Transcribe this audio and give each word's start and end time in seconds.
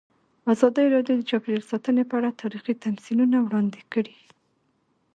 ازادي 0.53 0.85
راډیو 0.95 1.15
د 1.19 1.23
چاپیریال 1.29 1.63
ساتنه 1.71 2.01
په 2.09 2.15
اړه 2.19 2.37
تاریخي 2.41 2.73
تمثیلونه 2.85 3.37
وړاندې 3.41 3.81
کړي. 3.93 4.15